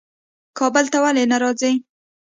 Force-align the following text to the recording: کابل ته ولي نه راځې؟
کابل 0.57 0.85
ته 0.93 0.97
ولي 1.03 1.23
نه 1.31 1.37
راځې؟ 1.43 1.71